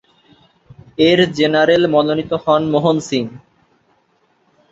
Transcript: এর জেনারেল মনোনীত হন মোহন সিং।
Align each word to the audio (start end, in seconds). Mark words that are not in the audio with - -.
এর 0.99 1.19
জেনারেল 1.37 1.83
মনোনীত 1.93 2.31
হন 2.43 2.61
মোহন 2.73 2.97
সিং। 3.07 3.25